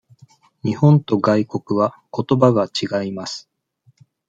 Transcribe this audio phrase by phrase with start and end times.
[0.63, 3.51] 日本と外国はことばが違います。